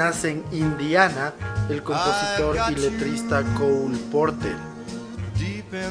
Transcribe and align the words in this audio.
nace 0.00 0.30
en 0.30 0.44
Indiana 0.50 1.34
el 1.68 1.82
compositor 1.82 2.56
y 2.70 2.74
letrista 2.76 3.42
Cole 3.58 3.98
Porter. 4.10 4.56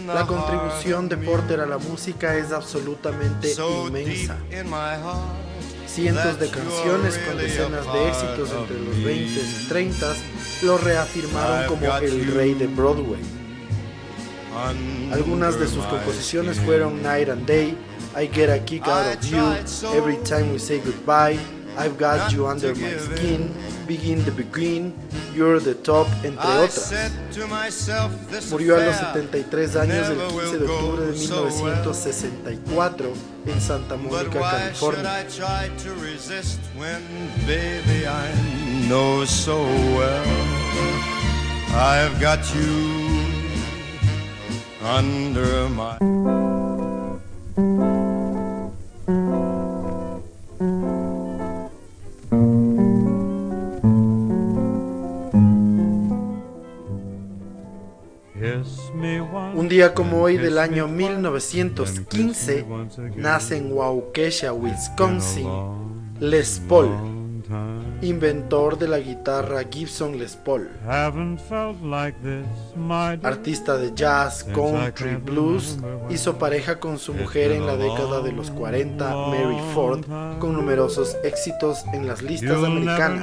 La 0.07 0.25
contribución 0.25 1.07
de 1.07 1.15
Porter 1.15 1.59
a 1.59 1.67
la 1.67 1.77
música 1.77 2.35
es 2.35 2.51
absolutamente 2.51 3.53
inmensa. 3.53 4.35
Cientos 5.85 6.39
de 6.39 6.49
canciones 6.49 7.19
con 7.19 7.37
decenas 7.37 7.85
de 7.93 8.07
éxitos 8.07 8.49
entre 8.51 8.79
los 8.79 9.03
20 9.03 9.41
y 9.41 9.65
30 9.69 10.13
lo 10.63 10.79
reafirmaron 10.79 11.67
como 11.67 11.97
el 11.97 12.33
rey 12.33 12.55
de 12.55 12.65
Broadway. 12.65 13.21
Algunas 15.13 15.59
de 15.59 15.67
sus 15.67 15.85
composiciones 15.85 16.59
fueron 16.59 17.03
Night 17.03 17.29
and 17.29 17.45
Day, 17.45 17.77
I 18.19 18.27
Get 18.27 18.49
a 18.49 18.65
Kick 18.65 18.87
Out 18.87 19.17
of 19.17 19.21
You, 19.29 19.38
Every 19.95 20.17
Time 20.23 20.51
We 20.51 20.57
Say 20.57 20.81
Goodbye, 20.83 21.39
I've 21.77 21.97
Got 21.97 22.31
You 22.31 22.47
Under 22.47 22.75
My 22.75 22.97
Skin, 22.97 23.51
Begin 23.89 24.23
the 24.23 24.29
Begin, 24.29 24.93
You're 25.33 25.59
the 25.59 25.73
Top, 25.73 26.05
entre 26.23 26.47
otras. 26.47 26.93
Murió 28.51 28.77
a 28.77 28.85
los 28.85 28.95
73 28.95 29.75
años 29.77 30.09
el 30.09 30.19
15 30.27 30.57
de 30.59 30.67
octubre 30.67 31.05
de 31.07 31.13
1964 31.13 33.13
en 33.47 33.59
Santa 33.59 33.97
Mónica, 33.97 34.41
California. 34.41 35.25
I've 41.71 42.19
got 42.19 42.39
you 42.53 43.25
under 44.83 45.69
my 45.69 45.97
día 59.80 59.94
como 59.94 60.22
hoy 60.23 60.35
del 60.35 60.58
año 60.58 60.89
1915 60.89 62.66
nace 63.16 63.55
en 63.55 63.72
Waukesha, 63.72 64.52
Wisconsin, 64.52 65.47
Les 66.19 66.61
Paul 66.67 66.89
inventor 68.02 68.78
de 68.78 68.88
la 68.88 69.00
guitarra 69.00 69.61
Gibson 69.69 70.17
Les 70.17 70.36
Paul. 70.36 70.69
Artista 73.23 73.78
de 73.78 73.94
jazz, 73.94 74.44
country, 74.44 75.16
blues, 75.16 75.78
hizo 76.09 76.38
pareja 76.38 76.80
con 76.80 76.97
su 76.97 77.14
mujer 77.14 77.52
en 77.52 77.66
la 77.66 77.75
década 77.75 78.22
de 78.22 78.31
los 78.31 78.52
40, 78.52 79.09
Mary 79.28 79.58
Ford, 79.73 80.06
con 80.39 80.53
numerosos 80.53 81.17
éxitos 81.23 81.83
en 81.94 82.08
las 82.08 82.22
listas 82.22 82.64
americanas. 82.64 83.22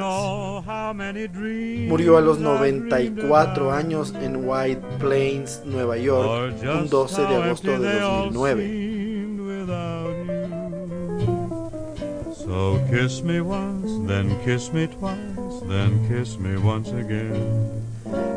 Murió 1.88 2.18
a 2.18 2.20
los 2.20 2.38
94 2.38 3.72
años 3.72 4.14
en 4.20 4.48
White 4.48 4.82
Plains, 4.98 5.62
Nueva 5.64 5.96
York, 5.96 6.54
un 6.62 6.88
12 6.88 7.22
de 7.22 7.36
agosto 7.36 7.78
de 7.78 8.00
2009. 8.00 8.86
So 12.56 12.80
kiss 12.88 13.20
me 13.22 13.42
once, 13.42 14.08
then 14.08 14.34
kiss 14.42 14.72
me 14.72 14.86
twice, 14.86 15.60
then 15.68 16.08
kiss 16.08 16.38
me 16.38 16.56
once 16.56 16.88
again. 16.88 17.36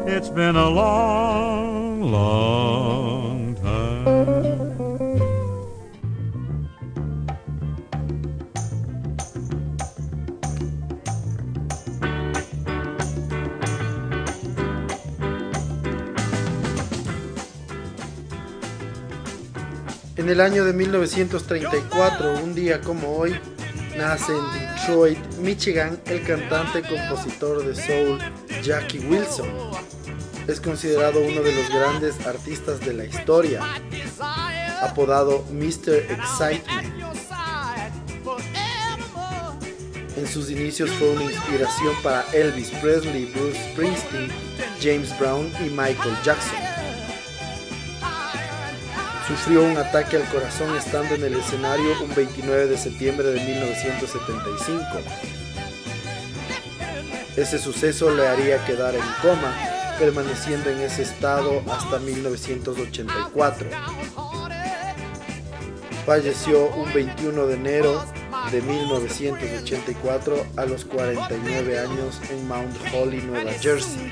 It's 0.06 0.28
been 0.28 0.57
a 0.57 0.69
long, 0.69 2.02
long 2.02 3.56
time. 3.56 4.50
En 20.18 20.28
el 20.28 20.41
año 20.41 20.66
de 20.66 20.74
1934, 20.74 22.34
un 22.44 22.53
día 22.53 22.81
como 22.81 23.16
hoy, 23.16 23.40
Nace 24.00 24.32
en 24.32 24.46
Detroit, 24.54 25.20
Michigan, 25.42 26.00
el 26.06 26.24
cantante 26.24 26.80
y 26.80 26.84
compositor 26.84 27.66
de 27.66 27.76
soul 27.76 28.18
Jackie 28.64 29.00
Wilson. 29.00 29.50
Es 30.48 30.62
considerado 30.62 31.20
uno 31.20 31.42
de 31.42 31.54
los 31.54 31.70
grandes 31.70 32.26
artistas 32.26 32.80
de 32.80 32.94
la 32.94 33.04
historia, 33.04 33.60
apodado 34.82 35.44
Mr. 35.52 35.96
Excitement. 36.12 36.94
En 40.16 40.28
sus 40.28 40.50
inicios 40.50 40.90
fue 40.92 41.10
una 41.10 41.24
inspiración 41.24 41.94
para 42.02 42.22
Elvis 42.31 42.70
Presley, 42.81 43.26
Bruce 43.26 43.60
Springsteen, 43.74 44.31
James 44.81 45.20
Brown 45.20 45.52
y 45.60 45.70
Michael 45.72 46.16
Jackson. 46.24 46.69
Sufrió 49.29 49.63
un 49.63 49.78
ataque 49.78 50.17
al 50.17 50.28
corazón 50.29 50.75
estando 50.75 51.13
en 51.13 51.23
el 51.23 51.35
escenario 51.35 52.01
un 52.01 52.16
29 52.16 52.66
de 52.66 52.78
septiembre 52.79 53.28
de 53.28 53.40
1975. 53.40 54.84
Ese 57.38 57.59
suceso 57.59 58.09
le 58.09 58.28
haría 58.28 58.66
quedar 58.66 58.95
en 58.95 59.03
coma, 59.22 59.56
permaneciendo 60.00 60.72
en 60.72 60.79
ese 60.79 61.03
estado 61.03 61.62
hasta 61.72 62.00
1984. 62.00 63.69
Falleció 66.07 66.66
un 66.72 66.91
21 66.91 67.45
de 67.45 67.53
enero 67.53 68.03
de 68.51 68.63
1984 68.63 70.45
a 70.57 70.66
los 70.66 70.85
49 70.85 71.79
años 71.79 72.19
en 72.31 72.47
Mount 72.47 72.75
Holly, 72.91 73.22
Nueva 73.22 73.51
Jersey. 73.53 74.12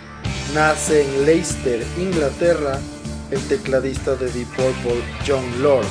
nace 0.53 1.03
en 1.03 1.25
Leicester, 1.25 1.85
Inglaterra, 1.97 2.79
el 3.31 3.39
tecladista 3.47 4.15
de 4.15 4.29
Deep 4.31 4.47
Purple, 4.49 5.01
John 5.25 5.43
Lord. 5.61 5.85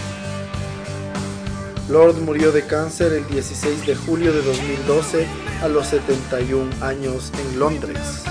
Lord 1.88 2.20
murió 2.20 2.52
de 2.52 2.67
cáncer 2.67 3.12
el 3.12 3.26
16 3.26 3.87
de 3.87 3.96
julio 3.96 4.32
de 4.32 4.43
2012 4.43 5.26
a 5.62 5.69
los 5.69 5.87
71 5.87 6.70
años 6.84 7.32
en 7.38 7.58
Londres. 7.58 8.30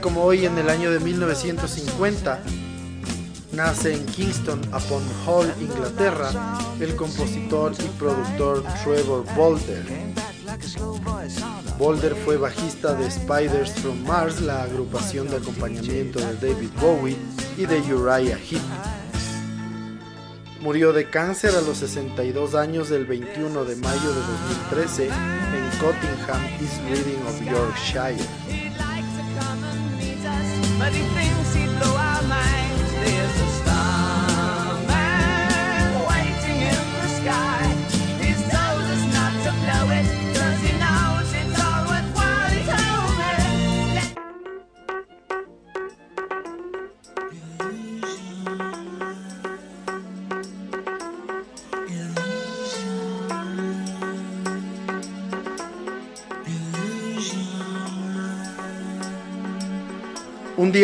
Como 0.00 0.24
hoy, 0.24 0.46
en 0.46 0.56
el 0.56 0.70
año 0.70 0.90
de 0.90 0.98
1950, 0.98 2.40
nace 3.52 3.92
en 3.92 4.06
Kingston 4.06 4.58
upon 4.68 5.02
Hull, 5.26 5.52
Inglaterra, 5.60 6.30
el 6.80 6.96
compositor 6.96 7.72
y 7.78 7.88
productor 7.98 8.64
Trevor 8.82 9.26
Bolder. 9.36 9.84
Bolder 11.78 12.16
fue 12.24 12.38
bajista 12.38 12.94
de 12.94 13.10
Spiders 13.10 13.72
from 13.74 14.02
Mars, 14.06 14.40
la 14.40 14.62
agrupación 14.62 15.28
de 15.28 15.36
acompañamiento 15.36 16.18
de 16.18 16.34
David 16.34 16.70
Bowie, 16.80 17.16
y 17.58 17.66
de 17.66 17.80
Uriah 17.94 18.38
Heep. 18.38 18.62
Murió 20.62 20.94
de 20.94 21.10
cáncer 21.10 21.54
a 21.54 21.60
los 21.60 21.76
62 21.76 22.54
años 22.54 22.88
del 22.88 23.04
21 23.04 23.64
de 23.66 23.76
mayo 23.76 24.14
de 24.14 24.20
2013 24.70 25.08
en 25.08 25.78
Cottingham, 25.78 26.42
East 26.58 26.80
Reading 26.88 27.20
of 27.26 27.38
Yorkshire. 27.42 28.63
Un 30.84 31.63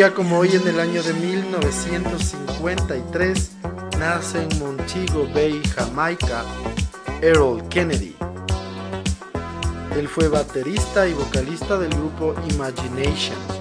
como 0.09 0.39
hoy 0.39 0.49
en 0.55 0.67
el 0.67 0.79
año 0.79 1.03
de 1.03 1.13
1953 1.13 3.51
nace 3.99 4.41
en 4.41 4.49
Montego 4.57 5.27
Bay, 5.31 5.61
Jamaica, 5.75 6.43
Errol 7.21 7.69
Kennedy. 7.69 8.15
Él 9.95 10.07
fue 10.07 10.27
baterista 10.27 11.07
y 11.07 11.13
vocalista 11.13 11.77
del 11.77 11.91
grupo 11.91 12.33
Imagination. 12.49 13.60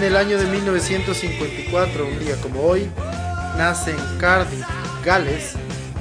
En 0.00 0.06
el 0.06 0.16
año 0.16 0.38
de 0.38 0.46
1954, 0.46 2.06
un 2.06 2.18
día 2.20 2.34
como 2.40 2.62
hoy, 2.62 2.90
nace 3.58 3.90
en 3.90 4.18
Cardiff, 4.18 4.64
Gales, 5.04 5.52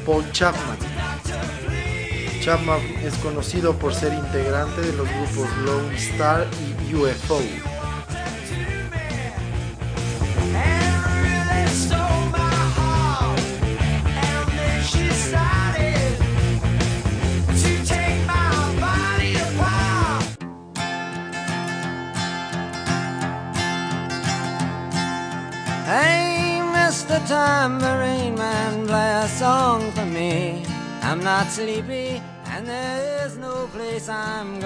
Paul 0.06 0.24
Chapman. 0.32 0.78
Chapman 2.40 2.80
es 3.04 3.14
conocido 3.16 3.74
por 3.74 3.94
ser 3.94 4.14
integrante 4.14 4.80
de 4.80 4.94
los 4.94 5.06
grupos 5.06 5.50
Lone 5.66 5.98
Star 5.98 6.48
y 6.90 6.96
UFO. 6.96 7.42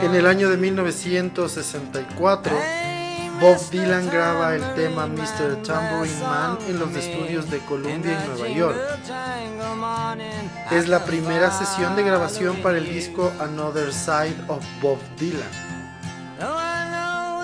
En 0.01 0.15
el 0.15 0.27
año 0.27 0.49
de 0.49 0.57
1964, 0.57 2.53
Bob 3.39 3.69
Dylan 3.71 4.09
graba 4.09 4.55
el 4.55 4.73
tema 4.75 5.07
Mr. 5.07 5.61
Tambourine 5.65 6.21
Man 6.21 6.57
en 6.67 6.79
los 6.79 6.93
estudios 6.95 7.49
de 7.49 7.59
Columbia 7.59 8.21
en 8.21 8.27
Nueva 8.27 8.49
York. 8.49 8.77
Es 10.71 10.89
la 10.89 11.05
primera 11.05 11.51
sesión 11.51 11.95
de 11.95 12.03
grabación 12.03 12.57
para 12.57 12.77
el 12.79 12.85
disco 12.91 13.31
Another 13.39 13.93
Side 13.93 14.35
of 14.49 14.61
Bob 14.81 14.99
Dylan. 15.17 15.49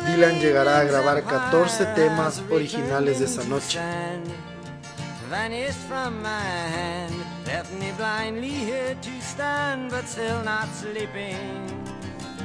Dylan 0.06 0.39
llegará 0.39 0.80
a 0.80 0.83
grabar 0.83 1.24
14 1.24 1.85
temas 1.95 2.42
originales 2.50 3.19
de 3.19 3.25
esa 3.25 3.44
noche. 3.45 3.80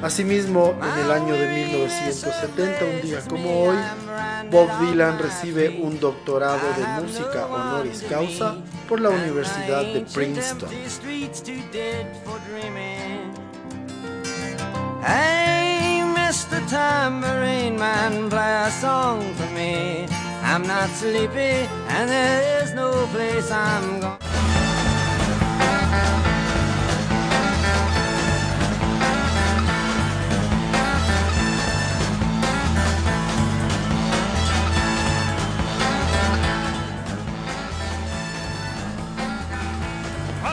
Asimismo, 0.03 0.75
en 0.83 1.05
el 1.05 1.11
año 1.11 1.33
de 1.33 1.49
1970, 1.49 2.85
un 2.85 3.01
día 3.01 3.21
como 3.27 3.63
hoy, 3.63 3.77
Bob 4.51 4.69
Dylan 4.81 5.19
recibe 5.19 5.81
un 5.81 5.99
doctorado 5.99 6.61
de 6.77 7.03
música 7.03 7.47
honoris 7.47 8.03
causa 8.03 8.57
por 8.87 9.01
la 9.01 9.09
Universidad 9.09 9.83
de 9.83 10.03
Princeton. 10.13 10.69
Hey, 15.07 16.03
Mr. 16.03 16.67
Tambourine 16.69 17.79
Man, 17.79 18.29
play 18.29 18.55
a 18.55 18.71
song 18.71 19.23
for 19.37 19.51
me. 19.55 20.14
I'm 20.47 20.63
not 20.67 20.91
sleepy 20.91 21.67
and 21.89 22.11
there 22.11 22.63
is 22.63 22.75
no 22.75 23.09
place 23.13 23.51
I'm 23.51 24.01
going. 24.01 24.19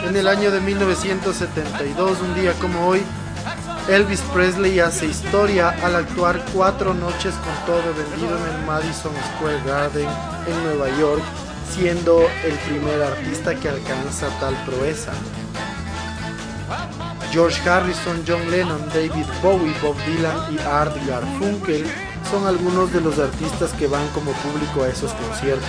En 0.08 0.16
el 0.16 0.26
año 0.26 0.50
de 0.50 0.60
1972, 0.60 2.20
un 2.20 2.34
día 2.34 2.52
como 2.54 2.86
hoy, 2.88 3.02
Elvis 3.88 4.20
Presley 4.32 4.78
hace 4.78 5.06
historia 5.06 5.70
al 5.82 5.96
actuar 5.96 6.44
cuatro 6.54 6.94
noches 6.94 7.34
con 7.34 7.66
todo 7.66 7.82
vendido 7.94 8.38
en 8.38 8.54
el 8.54 8.66
Madison 8.66 9.12
Square 9.34 9.60
Garden 9.66 10.08
en 10.46 10.64
Nueva 10.64 10.88
York, 10.98 11.22
siendo 11.74 12.22
el 12.44 12.54
primer 12.68 13.02
artista 13.02 13.54
que 13.56 13.68
alcanza 13.68 14.28
tal 14.38 14.54
proeza. 14.64 15.12
George 17.32 17.68
Harrison, 17.68 18.22
John 18.26 18.50
Lennon, 18.50 18.88
David 18.90 19.26
Bowie, 19.42 19.74
Bob 19.82 19.96
Dylan 20.06 20.54
y 20.54 20.58
Art 20.60 20.96
Garfunkel 21.06 21.84
son 22.30 22.46
algunos 22.46 22.92
de 22.92 23.00
los 23.00 23.18
artistas 23.18 23.72
que 23.72 23.88
van 23.88 24.06
como 24.08 24.32
público 24.32 24.84
a 24.84 24.88
esos 24.88 25.12
conciertos. 25.12 25.68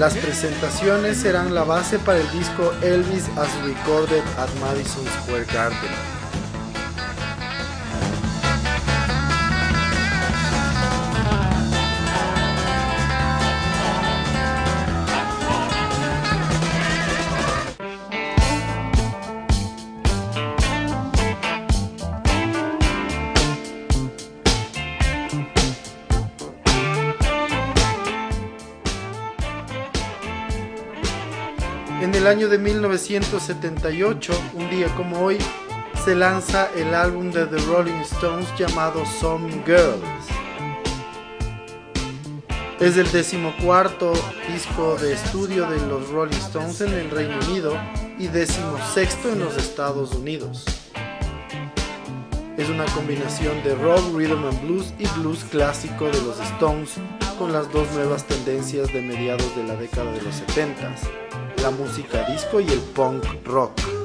Las 0.00 0.16
presentaciones 0.16 1.18
serán 1.18 1.54
la 1.54 1.62
base 1.62 1.98
para 1.98 2.20
el 2.20 2.30
disco 2.32 2.72
Elvis 2.80 3.28
as 3.36 3.54
Recorded 3.66 4.22
at 4.38 4.48
Madison 4.58 5.04
Square 5.20 5.44
Garden. 5.52 6.19
Año 32.30 32.48
de 32.48 32.58
1978, 32.58 34.32
un 34.54 34.70
día 34.70 34.86
como 34.94 35.18
hoy, 35.18 35.36
se 36.04 36.14
lanza 36.14 36.70
el 36.76 36.94
álbum 36.94 37.32
de 37.32 37.44
The 37.44 37.56
Rolling 37.66 38.00
Stones 38.02 38.46
llamado 38.56 39.04
Some 39.04 39.50
Girls. 39.66 39.98
Es 42.78 42.96
el 42.96 43.10
decimocuarto 43.10 44.12
disco 44.52 44.96
de 44.96 45.14
estudio 45.14 45.68
de 45.68 45.84
los 45.88 46.08
Rolling 46.10 46.36
Stones 46.36 46.80
en 46.82 46.92
el 46.92 47.10
Reino 47.10 47.36
Unido 47.48 47.76
y 48.16 48.28
decimosexto 48.28 49.32
en 49.32 49.40
los 49.40 49.56
Estados 49.56 50.14
Unidos. 50.14 50.64
Es 52.56 52.68
una 52.68 52.84
combinación 52.94 53.60
de 53.64 53.74
rock, 53.74 54.14
rhythm 54.14 54.44
and 54.44 54.62
blues 54.62 54.94
y 55.00 55.06
blues 55.18 55.42
clásico 55.50 56.06
de 56.06 56.22
los 56.22 56.38
Stones 56.38 56.90
con 57.40 57.52
las 57.52 57.72
dos 57.72 57.90
nuevas 57.90 58.24
tendencias 58.24 58.92
de 58.92 59.02
mediados 59.02 59.56
de 59.56 59.64
la 59.64 59.74
década 59.74 60.12
de 60.12 60.22
los 60.22 60.36
70 60.36 60.94
la 61.62 61.70
música 61.70 62.24
disco 62.24 62.60
y 62.60 62.68
el 62.68 62.80
punk 62.80 63.24
rock. 63.44 63.99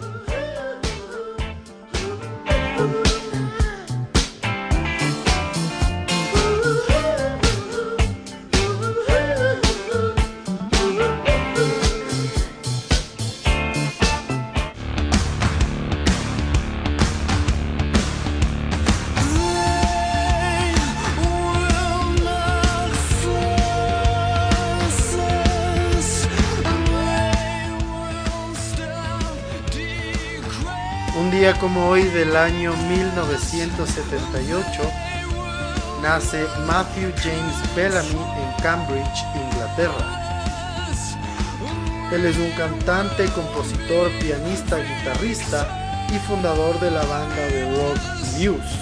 Como 31.66 31.90
hoy 31.90 32.04
del 32.04 32.36
año 32.36 32.76
1978 32.88 34.84
nace 36.00 36.46
Matthew 36.68 37.12
James 37.18 37.56
Bellamy 37.76 38.10
en 38.12 38.62
Cambridge, 38.62 39.26
Inglaterra. 39.34 40.06
Él 42.14 42.24
es 42.24 42.38
un 42.38 42.52
cantante, 42.52 43.26
compositor, 43.34 44.12
pianista, 44.20 44.78
guitarrista 44.78 46.06
y 46.14 46.20
fundador 46.28 46.80
de 46.80 46.92
la 46.92 47.04
banda 47.04 47.36
de 47.36 47.76
rock 47.76 47.98
Muse. 48.34 48.78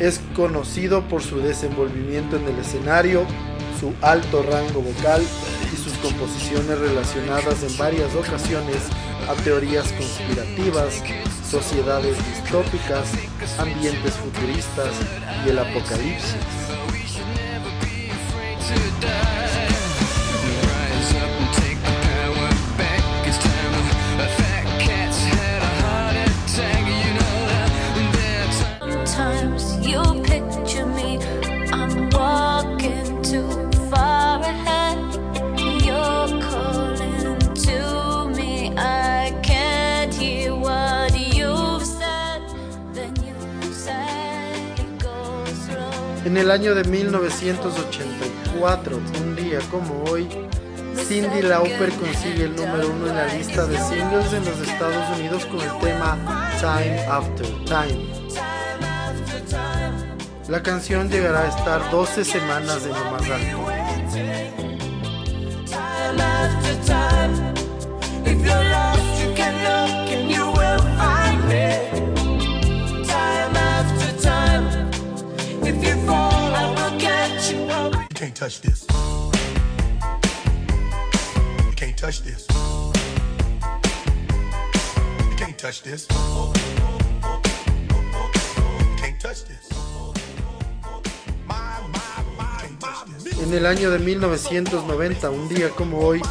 Es 0.00 0.20
conocido 0.34 1.02
por 1.02 1.22
su 1.22 1.38
desenvolvimiento 1.38 2.34
en 2.34 2.48
el 2.48 2.58
escenario, 2.58 3.24
su 3.78 3.94
alto 4.02 4.42
rango 4.42 4.80
vocal 4.80 5.22
y 5.72 5.76
sus 5.76 5.92
composiciones 5.98 6.80
relacionadas 6.80 7.62
en 7.62 7.78
varias 7.78 8.12
ocasiones 8.16 8.90
a 9.28 9.34
teorías 9.42 9.90
conspirativas, 9.92 11.02
sociedades 11.48 12.16
distópicas, 12.28 13.08
ambientes 13.58 14.14
futuristas 14.14 14.94
y 15.46 15.50
el 15.50 15.58
apocalipsis. 15.58 16.36
En 46.24 46.36
el 46.38 46.50
año 46.50 46.74
de 46.74 46.82
1984, 46.84 48.96
un 48.96 49.36
día 49.36 49.58
como 49.70 50.04
hoy, 50.04 50.26
Cindy 51.06 51.42
Lauper 51.42 51.90
consigue 51.90 52.44
el 52.44 52.56
número 52.56 52.88
uno 52.88 53.08
en 53.08 53.16
la 53.16 53.26
lista 53.34 53.66
de 53.66 53.76
singles 53.78 54.32
en 54.32 54.46
los 54.46 54.58
Estados 54.66 55.18
Unidos 55.18 55.44
con 55.44 55.60
el 55.60 55.78
tema 55.80 56.16
Time 56.60 56.98
After 57.10 57.46
Time. 57.66 58.06
La 60.48 60.62
canción 60.62 61.10
llegará 61.10 61.42
a 61.42 61.48
estar 61.48 61.90
12 61.90 62.24
semanas 62.24 62.84
en 62.84 62.92
lo 62.92 63.04
más 63.10 63.28
alto. 63.28 63.73
En 93.42 93.52
el 93.52 93.66
año 93.66 93.90
de 93.90 93.98
1990, 93.98 95.30
un 95.30 95.48
día 95.48 95.70
como 95.70 95.98
hoy, 95.98 96.22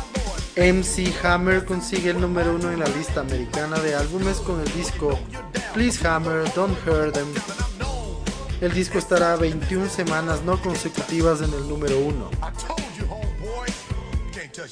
MC 0.56 1.14
Hammer 1.26 1.66
consigue 1.66 2.12
el 2.12 2.22
número 2.22 2.56
uno 2.56 2.72
en 2.72 2.80
la 2.80 2.88
lista 2.88 3.22
americana 3.22 3.78
de 3.80 3.96
álbumes 3.96 4.38
con 4.38 4.62
el 4.62 4.74
disco 4.74 5.20
Please 5.74 6.08
Hammer, 6.08 6.44
Don't 6.54 6.78
Hurt 6.88 7.14
Them 7.14 7.34
el 8.64 8.74
disco 8.74 8.98
estará 8.98 9.36
21 9.36 9.90
semanas 9.90 10.42
no 10.44 10.62
consecutivas 10.62 11.42
en 11.42 11.54
el 11.54 11.68
número 11.68 12.00
1. 12.00 12.30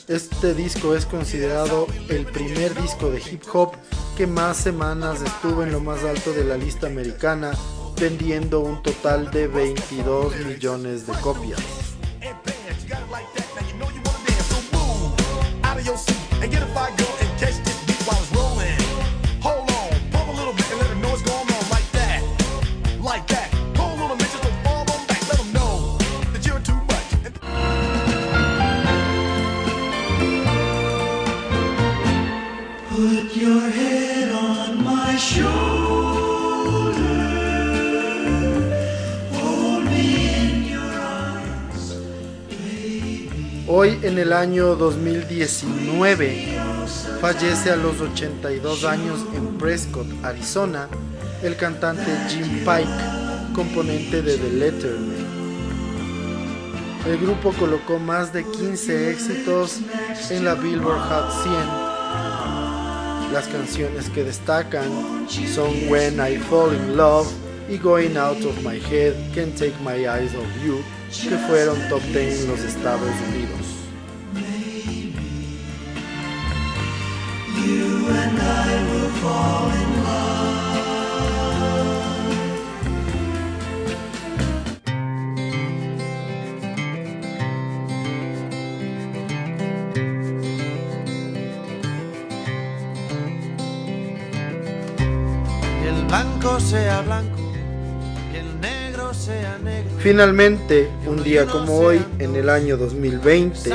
Este 0.07 0.53
disco 0.53 0.95
es 0.95 1.05
considerado 1.05 1.87
el 2.07 2.25
primer 2.25 2.73
disco 2.81 3.09
de 3.09 3.19
hip 3.19 3.43
hop 3.51 3.73
que 4.15 4.27
más 4.27 4.55
semanas 4.55 5.21
estuvo 5.21 5.63
en 5.63 5.73
lo 5.73 5.81
más 5.81 6.05
alto 6.05 6.31
de 6.31 6.45
la 6.45 6.55
lista 6.55 6.87
americana, 6.87 7.51
vendiendo 7.99 8.61
un 8.61 8.81
total 8.81 9.29
de 9.29 9.47
22 9.47 10.37
millones 10.45 11.05
de 11.05 11.13
copias. 11.19 11.90
En 44.11 44.19
el 44.19 44.33
año 44.33 44.75
2019 44.75 46.57
fallece 47.21 47.71
a 47.71 47.77
los 47.77 48.01
82 48.01 48.83
años 48.83 49.21
en 49.33 49.57
Prescott, 49.57 50.05
Arizona, 50.21 50.89
el 51.41 51.55
cantante 51.55 52.11
Jim 52.27 52.59
Pike, 52.65 52.89
componente 53.55 54.21
de 54.21 54.37
The 54.37 54.49
Letterman. 54.49 55.15
El 57.07 57.19
grupo 57.19 57.53
colocó 57.53 57.99
más 57.99 58.33
de 58.33 58.43
15 58.43 59.11
éxitos 59.11 59.79
en 60.29 60.43
la 60.43 60.55
Billboard 60.55 60.99
Hot 60.99 61.31
100. 61.43 63.31
Las 63.31 63.47
canciones 63.47 64.09
que 64.09 64.25
destacan 64.25 64.89
son 65.55 65.69
When 65.87 66.15
I 66.15 66.35
Fall 66.37 66.75
in 66.75 66.97
Love 66.97 67.31
y 67.69 67.77
Going 67.77 68.17
Out 68.17 68.43
of 68.43 68.57
My 68.61 68.77
Head, 68.91 69.13
Can't 69.33 69.55
Take 69.55 69.75
My 69.85 70.05
Eyes 70.05 70.35
Off 70.35 70.65
You, 70.65 70.83
que 71.29 71.37
fueron 71.47 71.77
top 71.87 72.01
10 72.11 72.41
en 72.41 72.47
los 72.49 72.59
Estados 72.59 73.09
Unidos. 73.29 73.80
Sea 96.71 97.01
blanco, 97.01 97.37
que 98.31 98.39
el 98.39 98.61
negro 98.61 99.13
sea 99.13 99.57
negro. 99.61 99.91
Finalmente, 99.97 100.89
un 101.05 101.21
día 101.21 101.45
como 101.45 101.77
hoy, 101.79 102.01
en 102.19 102.33
el 102.35 102.49
año 102.49 102.77
2020, 102.77 103.71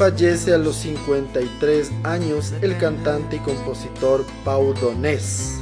fallece 0.00 0.54
a 0.54 0.56
los 0.56 0.76
53 0.76 1.90
años 2.04 2.54
el 2.62 2.78
cantante 2.78 3.36
y 3.36 3.38
compositor 3.40 4.24
Pau 4.46 4.72
Donés. 4.72 5.58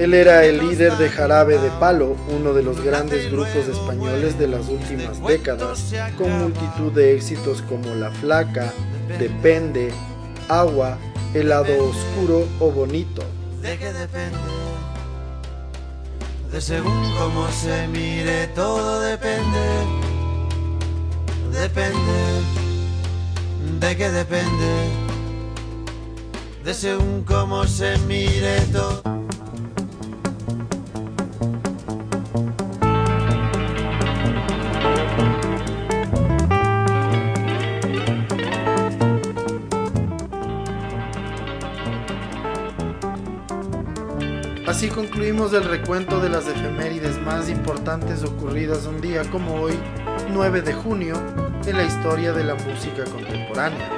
Él 0.00 0.14
era 0.14 0.44
el 0.44 0.58
líder 0.58 0.96
de 0.96 1.08
Jarabe 1.08 1.58
de 1.58 1.70
Palo, 1.78 2.16
uno 2.28 2.52
de 2.52 2.64
los 2.64 2.82
grandes 2.82 3.30
grupos 3.30 3.68
españoles 3.68 4.36
de 4.36 4.48
las 4.48 4.68
últimas 4.68 5.24
décadas, 5.24 5.94
con 6.18 6.36
multitud 6.40 6.90
de 6.90 7.14
éxitos 7.14 7.62
como 7.68 7.94
La 7.94 8.10
Flaca, 8.10 8.72
Depende, 9.20 9.92
Agua, 10.48 10.98
Helado 11.34 11.84
Oscuro 11.84 12.48
o 12.58 12.72
Bonito. 12.72 13.22
De 13.60 13.78
que 13.78 13.92
depende, 13.92 14.38
de 16.50 16.60
según 16.60 17.14
cómo 17.16 17.48
se 17.52 17.86
mire, 17.86 18.48
todo 18.48 19.02
depende 19.02 20.01
depende, 21.62 22.42
de 23.78 23.96
qué 23.96 24.10
depende, 24.10 24.88
de 26.64 26.74
según 26.74 27.22
cómo 27.22 27.64
se 27.68 27.96
mire 27.98 28.60
todo. 28.72 29.00
Así 44.66 44.88
concluimos 44.88 45.52
el 45.52 45.62
recuento 45.62 46.18
de 46.18 46.28
las 46.28 46.48
efemérides 46.48 47.20
más 47.20 47.48
importantes 47.48 48.24
ocurridas 48.24 48.86
un 48.86 49.00
día 49.00 49.22
como 49.30 49.60
hoy, 49.60 49.78
9 50.32 50.62
de 50.62 50.72
junio, 50.72 51.14
en 51.66 51.76
la 51.76 51.84
historia 51.84 52.32
de 52.32 52.44
la 52.44 52.54
música 52.54 53.04
contemporánea. 53.04 53.88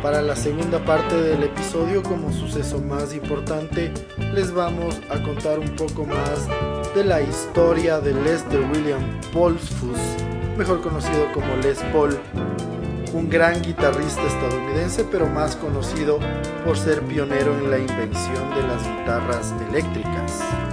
Para 0.00 0.22
la 0.22 0.36
segunda 0.36 0.84
parte 0.84 1.20
del 1.20 1.42
episodio, 1.42 2.02
como 2.02 2.32
suceso 2.32 2.78
más 2.80 3.12
importante, 3.12 3.92
les 4.32 4.52
vamos 4.52 5.00
a 5.10 5.20
contar 5.22 5.58
un 5.58 5.74
poco 5.74 6.04
más 6.04 6.46
de 6.94 7.04
la 7.04 7.20
historia 7.20 8.00
de 8.00 8.14
Lester 8.14 8.60
William 8.72 9.02
Polsfus, 9.32 9.98
mejor 10.56 10.80
conocido 10.82 11.32
como 11.32 11.56
Les 11.56 11.78
Paul, 11.92 12.16
un 13.12 13.28
gran 13.28 13.60
guitarrista 13.62 14.22
estadounidense, 14.22 15.04
pero 15.10 15.26
más 15.26 15.56
conocido 15.56 16.20
por 16.64 16.78
ser 16.78 17.00
pionero 17.02 17.54
en 17.58 17.70
la 17.70 17.78
invención 17.78 18.54
de 18.54 18.62
las 18.62 18.82
guitarras 18.82 19.52
eléctricas. 19.68 20.65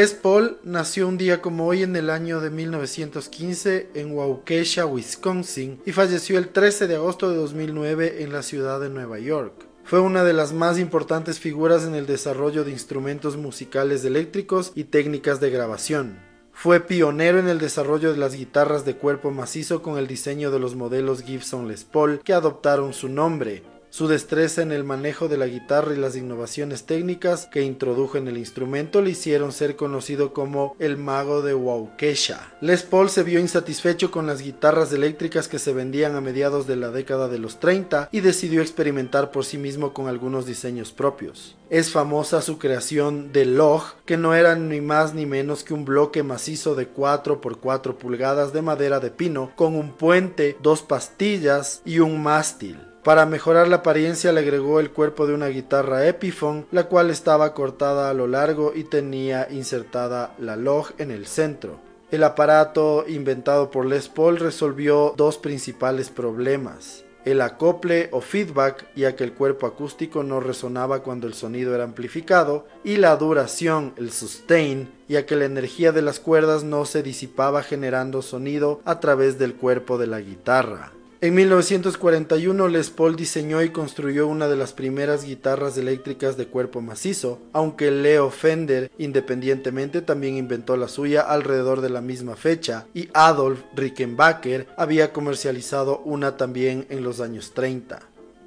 Les 0.00 0.14
Paul 0.14 0.56
nació 0.64 1.06
un 1.06 1.18
día 1.18 1.42
como 1.42 1.66
hoy 1.66 1.82
en 1.82 1.94
el 1.94 2.08
año 2.08 2.40
de 2.40 2.48
1915 2.48 3.90
en 3.92 4.12
Waukesha, 4.12 4.86
Wisconsin, 4.86 5.78
y 5.84 5.92
falleció 5.92 6.38
el 6.38 6.48
13 6.48 6.86
de 6.86 6.94
agosto 6.94 7.28
de 7.28 7.36
2009 7.36 8.22
en 8.22 8.32
la 8.32 8.42
ciudad 8.42 8.80
de 8.80 8.88
Nueva 8.88 9.18
York. 9.18 9.66
Fue 9.84 10.00
una 10.00 10.24
de 10.24 10.32
las 10.32 10.54
más 10.54 10.78
importantes 10.78 11.38
figuras 11.38 11.84
en 11.84 11.94
el 11.94 12.06
desarrollo 12.06 12.64
de 12.64 12.70
instrumentos 12.70 13.36
musicales 13.36 14.02
eléctricos 14.02 14.72
y 14.74 14.84
técnicas 14.84 15.38
de 15.38 15.50
grabación. 15.50 16.18
Fue 16.50 16.80
pionero 16.80 17.38
en 17.38 17.50
el 17.50 17.58
desarrollo 17.58 18.10
de 18.10 18.18
las 18.18 18.34
guitarras 18.34 18.86
de 18.86 18.96
cuerpo 18.96 19.30
macizo 19.32 19.82
con 19.82 19.98
el 19.98 20.06
diseño 20.06 20.50
de 20.50 20.60
los 20.60 20.76
modelos 20.76 21.22
Gibson 21.24 21.68
Les 21.68 21.84
Paul 21.84 22.20
que 22.24 22.32
adoptaron 22.32 22.94
su 22.94 23.10
nombre, 23.10 23.64
su 23.90 24.08
destreza 24.08 24.62
en 24.62 24.72
el 24.72 24.84
manejo 24.84 25.28
de 25.28 25.36
la 25.36 25.46
guitarra 25.46 25.92
y 25.92 25.98
las 25.98 26.16
innovaciones 26.16 26.84
técnicas 26.84 27.46
que 27.46 27.62
introdujo 27.62 28.18
en 28.18 28.28
el 28.28 28.38
instrumento 28.38 29.02
le 29.02 29.10
hicieron 29.10 29.52
ser 29.52 29.76
conocido 29.76 30.32
como 30.32 30.76
el 30.78 30.96
mago 30.96 31.42
de 31.42 31.54
Waukesha. 31.54 32.54
Les 32.60 32.82
Paul 32.82 33.10
se 33.10 33.24
vio 33.24 33.40
insatisfecho 33.40 34.10
con 34.10 34.26
las 34.26 34.42
guitarras 34.42 34.92
eléctricas 34.92 35.48
que 35.48 35.58
se 35.58 35.72
vendían 35.72 36.14
a 36.14 36.20
mediados 36.20 36.66
de 36.66 36.76
la 36.76 36.90
década 36.90 37.28
de 37.28 37.38
los 37.38 37.58
30 37.60 38.08
y 38.12 38.20
decidió 38.20 38.62
experimentar 38.62 39.32
por 39.32 39.44
sí 39.44 39.58
mismo 39.58 39.92
con 39.92 40.08
algunos 40.08 40.46
diseños 40.46 40.92
propios. 40.92 41.56
Es 41.68 41.90
famosa 41.90 42.42
su 42.42 42.58
creación 42.58 43.32
de 43.32 43.44
log, 43.44 43.82
que 44.04 44.16
no 44.16 44.34
era 44.34 44.56
ni 44.56 44.80
más 44.80 45.14
ni 45.14 45.26
menos 45.26 45.62
que 45.62 45.74
un 45.74 45.84
bloque 45.84 46.22
macizo 46.22 46.74
de 46.74 46.88
4 46.88 47.40
por 47.40 47.58
4 47.58 47.98
pulgadas 47.98 48.52
de 48.52 48.62
madera 48.62 49.00
de 49.00 49.10
pino 49.10 49.52
con 49.56 49.76
un 49.76 49.92
puente, 49.92 50.56
dos 50.62 50.82
pastillas 50.82 51.82
y 51.84 52.00
un 52.00 52.22
mástil. 52.22 52.89
Para 53.02 53.24
mejorar 53.24 53.66
la 53.66 53.76
apariencia 53.76 54.30
le 54.30 54.40
agregó 54.40 54.78
el 54.78 54.90
cuerpo 54.90 55.26
de 55.26 55.32
una 55.32 55.46
guitarra 55.46 56.06
Epiphone, 56.06 56.66
la 56.70 56.84
cual 56.84 57.08
estaba 57.08 57.54
cortada 57.54 58.10
a 58.10 58.14
lo 58.14 58.26
largo 58.26 58.72
y 58.74 58.84
tenía 58.84 59.48
insertada 59.50 60.34
la 60.38 60.56
log 60.56 60.88
en 60.98 61.10
el 61.10 61.26
centro. 61.26 61.80
El 62.10 62.24
aparato 62.24 63.04
inventado 63.08 63.70
por 63.70 63.86
Les 63.86 64.08
Paul 64.08 64.36
resolvió 64.36 65.14
dos 65.16 65.38
principales 65.38 66.10
problemas. 66.10 67.04
El 67.24 67.40
acople 67.40 68.08
o 68.12 68.20
feedback, 68.20 68.86
ya 68.94 69.16
que 69.16 69.24
el 69.24 69.32
cuerpo 69.32 69.66
acústico 69.66 70.22
no 70.22 70.40
resonaba 70.40 71.02
cuando 71.02 71.26
el 71.26 71.34
sonido 71.34 71.74
era 71.74 71.84
amplificado, 71.84 72.66
y 72.84 72.96
la 72.96 73.16
duración, 73.16 73.94
el 73.96 74.10
sustain, 74.10 74.90
ya 75.08 75.24
que 75.24 75.36
la 75.36 75.44
energía 75.46 75.92
de 75.92 76.02
las 76.02 76.20
cuerdas 76.20 76.64
no 76.64 76.84
se 76.84 77.02
disipaba 77.02 77.62
generando 77.62 78.20
sonido 78.20 78.80
a 78.84 79.00
través 79.00 79.38
del 79.38 79.54
cuerpo 79.54 79.96
de 79.96 80.06
la 80.06 80.20
guitarra. 80.20 80.92
En 81.22 81.34
1941 81.34 82.68
Les 82.68 82.88
Paul 82.88 83.14
diseñó 83.14 83.60
y 83.62 83.68
construyó 83.68 84.26
una 84.26 84.48
de 84.48 84.56
las 84.56 84.72
primeras 84.72 85.22
guitarras 85.22 85.76
eléctricas 85.76 86.38
de 86.38 86.46
cuerpo 86.46 86.80
macizo, 86.80 87.38
aunque 87.52 87.90
Leo 87.90 88.30
Fender 88.30 88.90
independientemente 88.96 90.00
también 90.00 90.38
inventó 90.38 90.78
la 90.78 90.88
suya 90.88 91.20
alrededor 91.20 91.82
de 91.82 91.90
la 91.90 92.00
misma 92.00 92.36
fecha 92.36 92.86
y 92.94 93.10
Adolf 93.12 93.60
Rickenbacker 93.76 94.68
había 94.78 95.12
comercializado 95.12 95.98
una 96.06 96.38
también 96.38 96.86
en 96.88 97.04
los 97.04 97.20
años 97.20 97.52
30. 97.52 98.00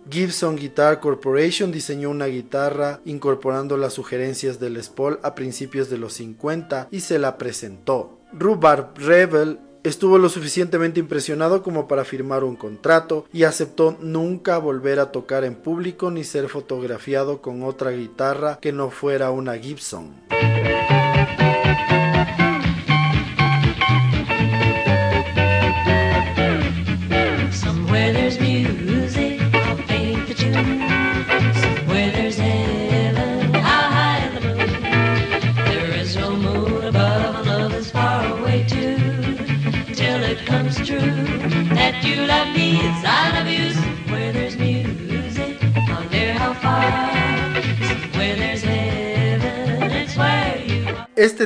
Gibson 0.10 0.56
Guitar 0.56 1.00
Corporation 1.00 1.72
diseñó 1.72 2.10
una 2.10 2.26
guitarra 2.26 3.02
incorporando 3.06 3.78
las 3.78 3.94
sugerencias 3.94 4.60
de 4.60 4.72
Les 4.72 4.90
Paul 4.90 5.20
a 5.22 5.36
principios 5.36 5.92
de 5.92 6.00
los 6.00 6.14
50 6.14 6.88
y 6.90 7.02
se 7.02 7.20
la 7.20 7.38
presentó. 7.38 8.18
Rhubarb 8.34 8.98
Rebel 8.98 9.60
Estuvo 9.84 10.18
lo 10.18 10.30
suficientemente 10.30 11.02
impresionado 11.02 11.62
como 11.62 11.90
para 11.90 12.06
firmar 12.06 12.46
un 12.46 12.56
contrato 12.56 13.26
y 13.34 13.44
aceptó 13.44 13.98
nunca 14.00 14.58
volver 14.58 15.00
a 15.00 15.12
tocar 15.12 15.44
en 15.44 15.56
público 15.56 16.10
ni 16.10 16.24
ser 16.24 16.48
fotografiado 16.48 17.42
con 17.42 17.64
otra 17.64 17.92
guitarra 17.92 18.60
que 18.62 18.72
no 18.72 18.92
fuera 18.92 19.32
una 19.32 19.58
Gibson. 19.58 20.14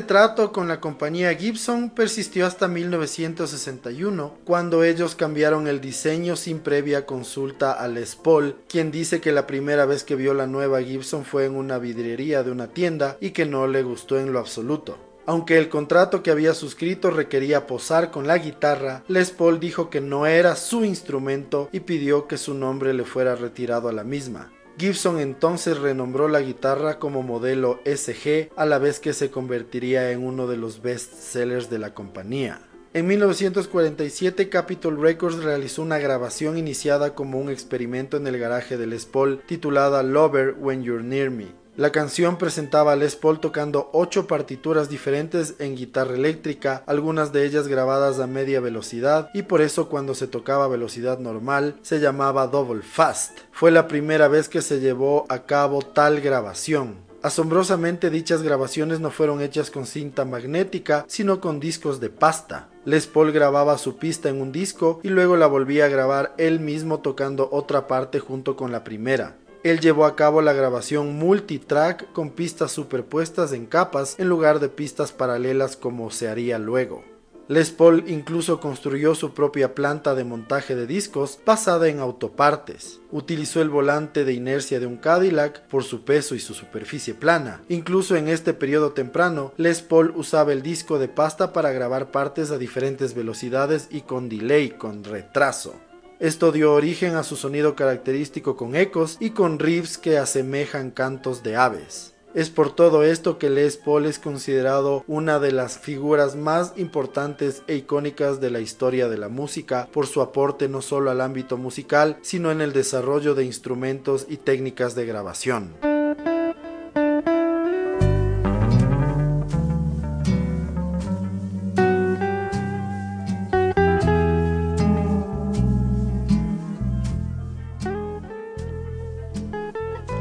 Trato 0.07 0.51
con 0.51 0.67
la 0.67 0.79
compañía 0.79 1.35
Gibson 1.35 1.91
persistió 1.91 2.47
hasta 2.47 2.67
1961, 2.67 4.33
cuando 4.45 4.83
ellos 4.83 5.15
cambiaron 5.15 5.67
el 5.67 5.81
diseño 5.81 6.35
sin 6.35 6.59
previa 6.59 7.05
consulta 7.05 7.73
a 7.73 7.87
Les 7.87 8.15
Paul, 8.15 8.55
quien 8.67 8.89
dice 8.89 9.21
que 9.21 9.31
la 9.31 9.45
primera 9.45 9.85
vez 9.85 10.03
que 10.03 10.15
vio 10.15 10.33
la 10.33 10.47
nueva 10.47 10.81
Gibson 10.81 11.25
fue 11.25 11.45
en 11.45 11.55
una 11.55 11.77
vidriería 11.77 12.41
de 12.41 12.51
una 12.51 12.67
tienda 12.67 13.17
y 13.19 13.31
que 13.31 13.45
no 13.45 13.67
le 13.67 13.83
gustó 13.83 14.17
en 14.17 14.33
lo 14.33 14.39
absoluto. 14.39 14.97
Aunque 15.27 15.57
el 15.57 15.67
contrato 15.67 16.23
que 16.23 16.31
había 16.31 16.53
suscrito 16.53 17.11
requería 17.11 17.67
posar 17.67 18.11
con 18.11 18.27
la 18.27 18.37
guitarra, 18.37 19.03
Les 19.09 19.31
Paul 19.31 19.59
dijo 19.59 19.89
que 19.89 19.99
no 19.99 20.25
era 20.25 20.55
su 20.55 20.85
instrumento 20.85 21.67
y 21.73 21.81
pidió 21.81 22.27
que 22.27 22.37
su 22.37 22.53
nombre 22.53 22.93
le 22.93 23.03
fuera 23.03 23.35
retirado 23.35 23.89
a 23.89 23.93
la 23.93 24.05
misma. 24.05 24.53
Gibson 24.77 25.19
entonces 25.19 25.79
renombró 25.79 26.27
la 26.27 26.41
guitarra 26.41 26.99
como 26.99 27.23
modelo 27.23 27.79
SG 27.83 28.51
a 28.55 28.65
la 28.65 28.77
vez 28.77 28.99
que 28.99 29.13
se 29.13 29.31
convertiría 29.31 30.11
en 30.11 30.23
uno 30.23 30.45
de 30.45 30.57
los 30.57 30.83
best 30.83 31.13
sellers 31.13 31.69
de 31.71 31.79
la 31.79 31.95
compañía. 31.95 32.61
En 32.93 33.07
1947 33.07 34.49
Capitol 34.49 35.01
Records 35.01 35.43
realizó 35.43 35.81
una 35.81 35.97
grabación 35.97 36.57
iniciada 36.57 37.15
como 37.15 37.39
un 37.39 37.49
experimento 37.49 38.17
en 38.17 38.27
el 38.27 38.37
garaje 38.37 38.77
de 38.77 38.87
Les 38.87 39.05
Paul 39.05 39.41
titulada 39.45 40.03
Lover 40.03 40.55
When 40.59 40.83
You're 40.83 41.03
Near 41.03 41.31
Me. 41.31 41.47
La 41.77 41.91
canción 41.91 42.39
presentaba 42.39 42.93
a 42.93 42.95
Les 42.95 43.15
Paul 43.15 43.39
tocando 43.39 43.91
ocho 43.93 44.25
partituras 44.25 44.89
diferentes 44.89 45.53
en 45.59 45.75
guitarra 45.75 46.15
eléctrica, 46.15 46.81
algunas 46.87 47.31
de 47.31 47.45
ellas 47.45 47.67
grabadas 47.67 48.19
a 48.19 48.25
media 48.25 48.59
velocidad, 48.59 49.29
y 49.35 49.43
por 49.43 49.61
eso 49.61 49.87
cuando 49.87 50.15
se 50.15 50.25
tocaba 50.25 50.65
a 50.65 50.69
velocidad 50.69 51.19
normal 51.19 51.75
se 51.83 51.99
llamaba 51.99 52.47
double 52.47 52.81
fast. 52.81 53.37
Fue 53.51 53.69
la 53.69 53.87
primera 53.87 54.27
vez 54.27 54.49
que 54.49 54.63
se 54.63 54.79
llevó 54.79 55.27
a 55.29 55.43
cabo 55.43 55.83
tal 55.83 56.19
grabación. 56.19 56.95
Asombrosamente 57.21 58.09
dichas 58.09 58.41
grabaciones 58.41 58.99
no 58.99 59.11
fueron 59.11 59.43
hechas 59.43 59.69
con 59.69 59.85
cinta 59.85 60.25
magnética, 60.25 61.05
sino 61.07 61.39
con 61.39 61.59
discos 61.59 61.99
de 61.99 62.09
pasta. 62.09 62.69
Les 62.85 63.05
Paul 63.05 63.31
grababa 63.31 63.77
su 63.77 63.97
pista 63.97 64.29
en 64.29 64.41
un 64.41 64.51
disco 64.51 64.99
y 65.03 65.09
luego 65.09 65.37
la 65.37 65.45
volvía 65.45 65.85
a 65.85 65.89
grabar 65.89 66.33
él 66.39 66.59
mismo 66.59 67.01
tocando 67.01 67.49
otra 67.51 67.85
parte 67.85 68.19
junto 68.19 68.55
con 68.55 68.71
la 68.71 68.83
primera. 68.83 69.35
Él 69.67 69.81
llevó 69.81 70.05
a 70.05 70.15
cabo 70.15 70.41
la 70.41 70.53
grabación 70.53 71.17
multitrack 71.17 72.13
con 72.13 72.29
pistas 72.29 72.71
superpuestas 72.71 73.51
en 73.51 73.65
capas 73.65 74.15
en 74.17 74.29
lugar 74.29 74.59
de 74.59 74.69
pistas 74.69 75.11
paralelas 75.11 75.75
como 75.75 76.09
se 76.09 76.29
haría 76.29 76.57
luego. 76.57 77.03
Les 77.49 77.71
Paul 77.71 78.03
incluso 78.07 78.59
construyó 78.59 79.15
su 79.15 79.33
propia 79.33 79.73
planta 79.73 80.15
de 80.15 80.25
montaje 80.25 80.75
de 80.75 80.85
discos 80.85 81.39
basada 81.45 81.87
en 81.87 81.99
autopartes. 81.99 82.99
Utilizó 83.09 83.61
el 83.61 83.69
volante 83.69 84.25
de 84.25 84.33
inercia 84.33 84.81
de 84.81 84.85
un 84.85 84.97
Cadillac 84.97 85.61
por 85.67 85.85
su 85.85 86.03
peso 86.03 86.35
y 86.35 86.39
su 86.39 86.53
superficie 86.53 87.13
plana. 87.13 87.61
Incluso 87.69 88.17
en 88.17 88.27
este 88.27 88.53
periodo 88.53 88.91
temprano, 88.91 89.53
Les 89.55 89.81
Paul 89.81 90.11
usaba 90.17 90.51
el 90.51 90.61
disco 90.61 90.99
de 90.99 91.07
pasta 91.07 91.53
para 91.53 91.71
grabar 91.71 92.11
partes 92.11 92.51
a 92.51 92.57
diferentes 92.57 93.13
velocidades 93.13 93.87
y 93.91 94.01
con 94.01 94.27
delay, 94.27 94.71
con 94.71 95.05
retraso. 95.05 95.73
Esto 96.19 96.51
dio 96.51 96.73
origen 96.73 97.15
a 97.15 97.21
su 97.21 97.35
sonido 97.35 97.75
característico 97.75 98.57
con 98.57 98.75
ecos 98.75 99.17
y 99.19 99.31
con 99.31 99.59
riffs 99.59 99.99
que 99.99 100.17
asemejan 100.17 100.89
cantos 100.89 101.43
de 101.43 101.55
aves. 101.55 102.15
Es 102.33 102.49
por 102.49 102.75
todo 102.75 103.03
esto 103.03 103.37
que 103.37 103.51
Les 103.51 103.77
Paul 103.77 104.07
es 104.07 104.17
considerado 104.17 105.03
una 105.07 105.39
de 105.39 105.51
las 105.51 105.77
figuras 105.77 106.35
más 106.35 106.73
importantes 106.75 107.61
e 107.67 107.75
icónicas 107.75 108.41
de 108.41 108.49
la 108.49 108.59
historia 108.59 109.09
de 109.09 109.17
la 109.17 109.29
música 109.29 109.87
por 109.91 110.07
su 110.07 110.21
aporte 110.21 110.67
no 110.67 110.81
solo 110.81 111.11
al 111.11 111.21
ámbito 111.21 111.55
musical, 111.57 112.17
sino 112.23 112.51
en 112.51 112.61
el 112.61 112.73
desarrollo 112.73 113.35
de 113.35 113.45
instrumentos 113.45 114.25
y 114.27 114.37
técnicas 114.37 114.95
de 114.95 115.05
grabación. 115.05 115.96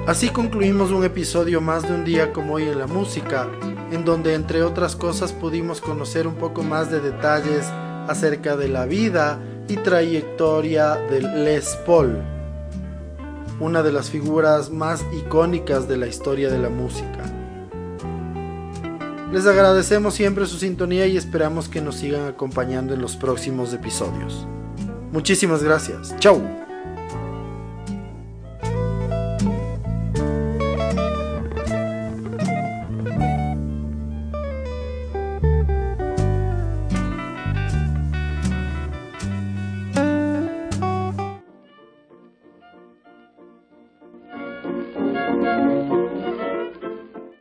Así 0.06 0.28
concluimos 0.28 0.92
un 0.92 1.02
episodio 1.04 1.60
más 1.60 1.82
de 1.82 1.92
un 1.92 2.04
día 2.04 2.32
como 2.32 2.54
hoy 2.54 2.62
en 2.62 2.78
la 2.78 2.86
música, 2.86 3.48
en 3.90 4.04
donde 4.04 4.34
entre 4.34 4.62
otras 4.62 4.94
cosas 4.94 5.32
pudimos 5.32 5.80
conocer 5.80 6.28
un 6.28 6.36
poco 6.36 6.62
más 6.62 6.92
de 6.92 7.00
detalles 7.00 7.66
acerca 8.06 8.56
de 8.56 8.68
la 8.68 8.86
vida 8.86 9.40
y 9.66 9.74
trayectoria 9.74 10.94
de 10.94 11.22
Les 11.22 11.74
Paul, 11.84 12.22
una 13.58 13.82
de 13.82 13.90
las 13.90 14.08
figuras 14.08 14.70
más 14.70 15.04
icónicas 15.12 15.88
de 15.88 15.96
la 15.96 16.06
historia 16.06 16.50
de 16.50 16.58
la 16.58 16.68
música. 16.68 17.24
Les 19.32 19.44
agradecemos 19.44 20.14
siempre 20.14 20.46
su 20.46 20.58
sintonía 20.58 21.08
y 21.08 21.16
esperamos 21.16 21.68
que 21.68 21.80
nos 21.80 21.96
sigan 21.96 22.28
acompañando 22.28 22.94
en 22.94 23.02
los 23.02 23.16
próximos 23.16 23.74
episodios. 23.74 24.46
Muchísimas 25.10 25.64
gracias. 25.64 26.14
Chau. 26.20 26.65